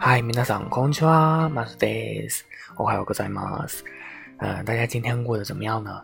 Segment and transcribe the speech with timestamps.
[0.00, 2.46] 嗨，皆さんこんにちは、マスです。
[2.76, 3.84] おはようございます。
[4.38, 6.02] 呃，大家今天过得怎么样呢？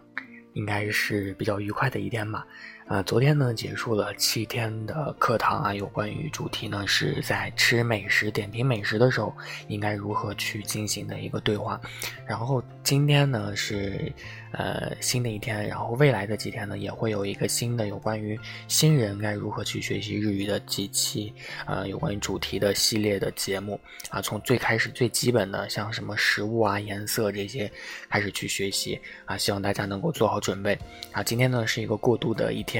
[0.54, 2.46] 应该是比较愉快的一天吧。
[2.87, 9.35] 啊，昨天呢结束了七天的课堂啊，有关于主题呢是在吃美食、点评美食的时候
[9.67, 11.81] 应该如何去进行的一个对话。
[12.27, 14.13] 然后今天呢是
[14.51, 21.33] 呃新的一天，然后未来的几天呢也会有一个新的有关于新人该如何去学习日语的几期
[21.65, 23.79] 呃有关于主题的系列的节目
[24.11, 27.69] 啊，从最开始最基本的像什么食物啊、颜色这些
[28.11, 30.77] 开始去学习啊，希望大家能够做好准备
[31.11, 31.23] 啊。
[31.23, 32.74] 今天呢是一个过渡的一天。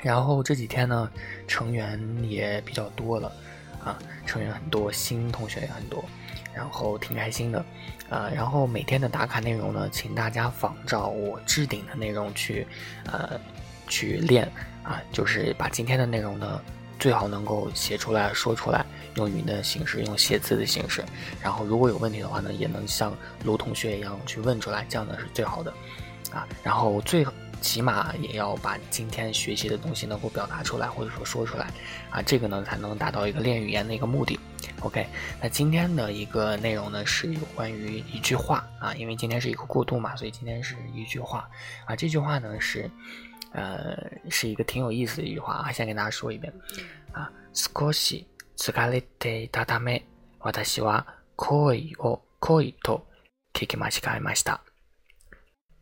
[0.00, 1.10] 然后这几天呢，
[1.46, 3.32] 成员也比较多了，
[3.84, 6.04] 啊，成员很多，新同学也很多，
[6.54, 7.64] 然后挺开心的，
[8.08, 12.66] 啊，然后每天的打卡内容呢，请大家仿照我置顶的内容去，
[13.06, 13.38] 呃，
[13.88, 14.50] 去练，
[14.84, 16.60] 啊，就是把今天的内容呢，
[16.98, 21.04] 最好能够写出来说出来，用语音的形式，用写字的形式，
[21.42, 23.12] 然后如果有问题的话呢，也能像
[23.44, 25.72] 卢同学一样去问出来，这样呢是最好的，
[26.30, 27.26] 啊，然后最。
[27.61, 31.67] 起码也要把今天学习的东西能够表达出来，或者说说出来，
[32.09, 34.39] 啊，这个呢才能达到一个练语言的一个目的。
[34.81, 35.07] OK，
[35.41, 41.49] 那今天的一个内容呢是有关于一句话啊，因为今天是一个过渡嘛，所以今天是一句话
[41.85, 41.95] 啊。
[41.95, 42.91] 这句话呢是，
[43.53, 43.97] 呃，
[44.29, 46.51] 是一个挺有意思的一句话啊，先给大家说一遍
[47.13, 47.31] 啊。
[47.53, 48.25] 少し
[48.57, 50.03] 疲れていたため、
[50.39, 51.05] 私は
[51.37, 53.05] 恋を恋と
[53.53, 54.66] 聞き間違えました。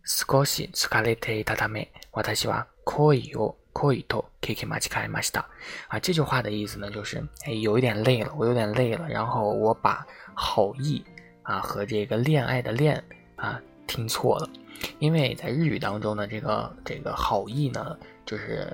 [0.06, 5.46] 少し疲れていたため、私は恋を恋と聞き間違えました。
[5.88, 11.04] 啊，这句话的意思呢，就是哎，有一点累了，我有点累了，然后我把好意
[11.44, 13.02] 啊和这个恋爱的恋
[13.38, 14.50] 啊听错了，
[15.00, 18.68] 因为在日语当中呢，这个这个好意呢，就是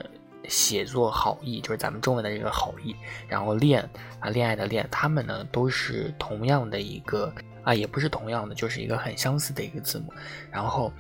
[0.49, 2.95] 写作好意，就是咱们中文的这个好意，
[3.29, 3.89] 然后恋
[4.21, 7.33] 啊恋爱的恋，他们呢都是同样的一个。
[7.65, 10.13] 啊，也不是同样的，就是一个很相似的一个字母。
[10.51, 10.93] 然后，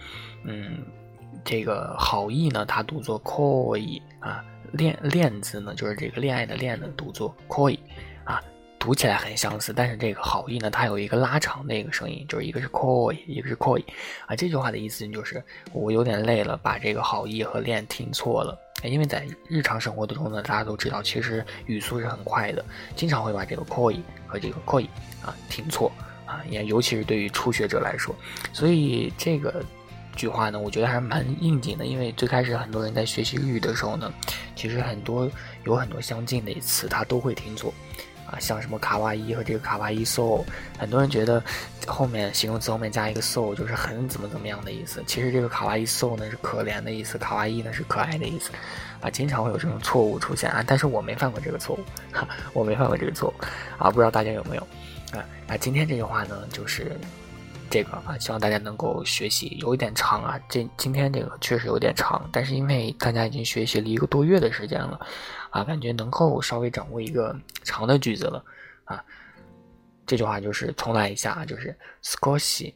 [0.45, 0.79] 嗯，
[1.45, 7.77] 这个好意呢，它读作 koi 啊，恋恋字呢，就是这个恋爱的恋呢，读作 koi
[8.23, 8.41] 啊，
[8.79, 9.73] 读起来很相似。
[9.73, 13.85] 但是这个好意呢，它有一个拉长的一个声音，就是一个是 koi，一个是 koi
[14.27, 14.37] 啊。
[14.37, 18.57] 这句话的意思就是我有点累了，把这个好意和恋听错了。
[18.89, 22.65] 因为在日常生活当中呢，大家都知道，其实语速是很快的，
[22.97, 24.87] 经常会把这个 koi 和这个 koi
[25.25, 25.91] 啊听错。
[26.25, 28.15] 啊，也尤其是对于初学者来说，
[28.55, 29.63] 所以这个
[30.17, 31.85] 句话呢，我觉得还是蛮应景的。
[31.85, 34.11] 因为最开始很多人在学习日语的时候呢，
[34.57, 35.31] 其实很多
[35.65, 37.75] 有很多相近的词，他都会听错。
[38.27, 40.45] 啊，像什么卡哇伊和这个卡哇伊 so，
[40.79, 41.43] 很多人觉得
[41.87, 45.03] 后面形容词后面加一个 so 就是很怎么怎么样的意思。
[45.07, 48.51] 其实这个卡哇伊 so 呢是可怜的意思，卡哇伊呢是可爱的意思。
[49.01, 51.81] 啊，经常会有这种错误出现啊，但是我没犯过这个错误，
[52.13, 53.35] 哈，我没犯过这个错误。
[53.77, 54.63] 啊，不知道大家有没有？
[55.11, 56.93] 啊，那今天这句话呢，就是
[57.69, 60.39] 这个啊，希望大家能够学习，有一点长啊。
[60.49, 65.01] 这今天这个确实有点长，但是因为大家已经学习了一个多月的时间了，
[65.52, 68.44] 啊，感觉能够稍微掌握一个长的句子了
[68.86, 69.04] 啊。
[70.06, 72.74] 这句话就是重来一下，就是少し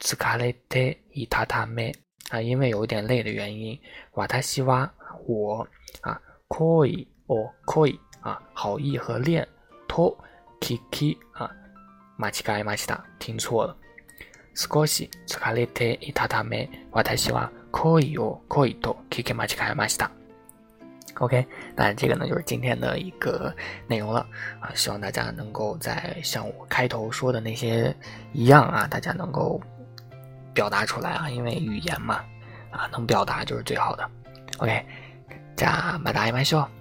[0.00, 1.94] 疲れていたため
[2.30, 3.78] 啊，因为有一点累的原因，
[4.12, 4.90] 私は
[5.26, 5.66] 我
[6.00, 9.46] 啊，恋を恋啊，好意和恋
[9.86, 10.16] と
[10.60, 11.50] 聞き啊。
[12.16, 13.76] 马奇改马奇达听错了。
[14.54, 20.10] 少し疲れていたため、私は恋を恋と聞き間違えました。
[21.18, 21.46] OK，
[21.76, 23.54] 那这个呢就是今天的一个
[23.86, 24.26] 内容了
[24.60, 27.94] 啊，希望大家能够在像我开头说的那些
[28.32, 29.60] 一样啊，大家能够
[30.54, 32.24] 表达出来啊，因为语言嘛
[32.70, 34.10] 啊，能表达就是最好的。
[34.58, 34.84] OK，
[35.54, 36.75] じゃあまた会いましょう。